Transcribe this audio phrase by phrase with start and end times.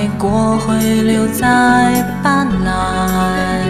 [0.00, 3.60] 爱过会留在半来。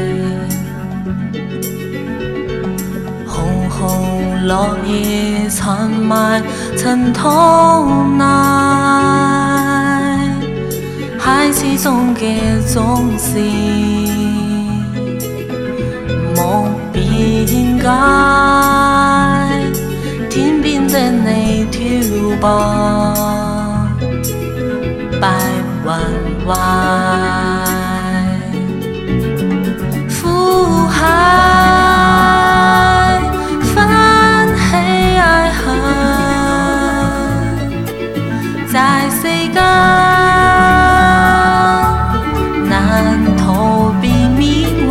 [3.26, 6.40] 红红落叶残埋
[6.76, 7.28] 尘土
[8.16, 8.24] 内，
[11.18, 13.36] 孩子中的种子
[16.36, 18.29] 莫变改。
[30.08, 30.98] 苦海
[33.74, 34.58] 翻起
[35.18, 35.58] 爱恨
[38.66, 39.62] 在世间
[42.68, 42.74] 难
[43.36, 44.06] 逃避
[44.36, 44.42] 命
[44.88, 44.90] 运。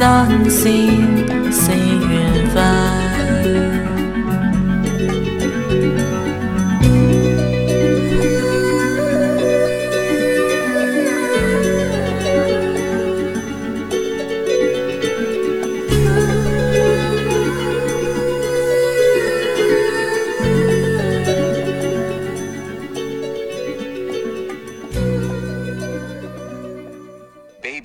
[0.00, 2.39] 相信岁月。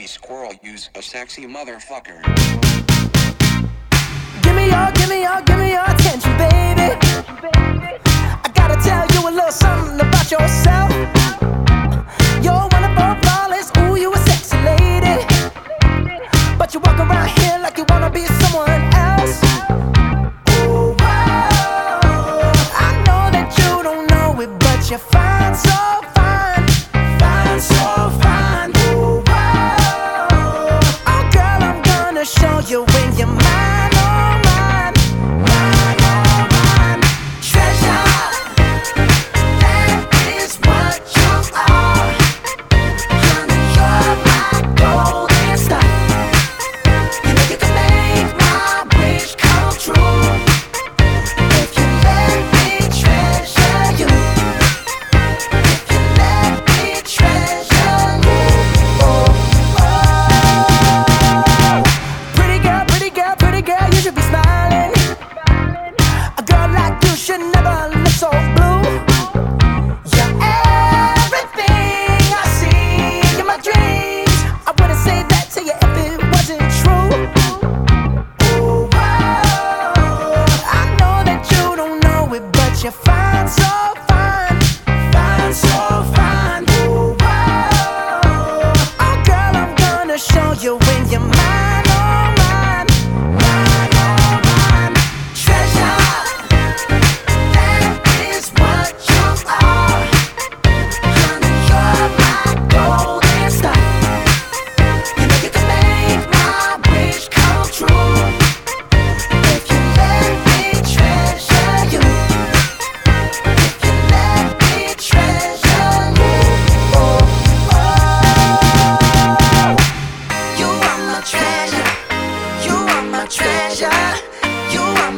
[0.05, 2.21] baby squirrel, use a sexy motherfucker.
[4.43, 6.93] Give me your, give me your, give me your attention, baby.
[8.43, 10.91] I gotta tell you a little something about yourself.
[12.43, 15.25] You're wonderful, flawless, ooh, you a sexy lady.
[16.59, 18.94] But you walk around here like you wanna be someone else.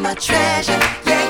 [0.01, 0.79] my treasure.
[1.05, 1.26] Yeah.